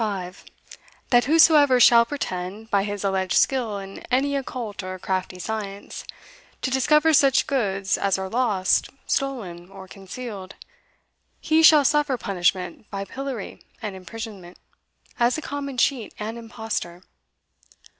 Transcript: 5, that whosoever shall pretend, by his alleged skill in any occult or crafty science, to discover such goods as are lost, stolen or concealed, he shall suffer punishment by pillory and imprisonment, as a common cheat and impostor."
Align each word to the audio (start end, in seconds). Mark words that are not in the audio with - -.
5, 0.01 0.45
that 1.11 1.25
whosoever 1.25 1.79
shall 1.79 2.05
pretend, 2.07 2.71
by 2.71 2.83
his 2.83 3.03
alleged 3.03 3.37
skill 3.37 3.77
in 3.77 3.99
any 4.09 4.35
occult 4.35 4.81
or 4.81 4.97
crafty 4.97 5.37
science, 5.37 6.05
to 6.63 6.71
discover 6.71 7.13
such 7.13 7.45
goods 7.45 7.99
as 7.99 8.17
are 8.17 8.27
lost, 8.27 8.89
stolen 9.05 9.69
or 9.69 9.87
concealed, 9.87 10.55
he 11.39 11.61
shall 11.61 11.85
suffer 11.85 12.17
punishment 12.17 12.89
by 12.89 13.05
pillory 13.05 13.61
and 13.79 13.95
imprisonment, 13.95 14.57
as 15.19 15.37
a 15.37 15.41
common 15.43 15.77
cheat 15.77 16.15
and 16.17 16.35
impostor." 16.39 17.03